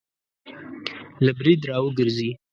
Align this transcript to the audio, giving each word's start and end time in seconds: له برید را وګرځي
له 1.25 1.31
برید 1.39 1.61
را 1.69 1.77
وګرځي 1.83 2.29